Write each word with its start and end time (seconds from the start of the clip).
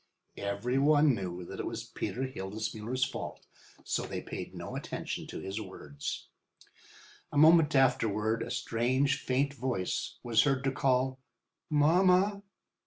Every 0.39 0.79
one 0.79 1.13
knew 1.13 1.45
that 1.45 1.59
it 1.59 1.67
was 1.67 1.83
Peter 1.83 2.23
Hildesmuller's 2.27 3.03
fault, 3.05 3.45
so 3.83 4.01
they 4.01 4.19
paid 4.19 4.55
no 4.55 4.75
attention 4.75 5.27
to 5.27 5.37
his 5.41 5.61
words. 5.61 6.27
A 7.31 7.37
moment 7.37 7.75
afterward 7.75 8.41
a 8.41 8.49
strange, 8.49 9.19
faint 9.21 9.53
voice 9.53 10.17
was 10.23 10.41
heard 10.41 10.63
to 10.63 10.71
call: 10.71 11.19
"Mamma!" 11.69 12.41